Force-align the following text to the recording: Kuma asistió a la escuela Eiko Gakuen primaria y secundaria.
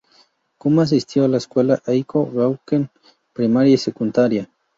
Kuma 0.57 0.81
asistió 0.81 1.25
a 1.25 1.27
la 1.27 1.37
escuela 1.37 1.79
Eiko 1.85 2.25
Gakuen 2.25 2.89
primaria 3.35 3.75
y 3.75 3.77
secundaria. 3.77 4.49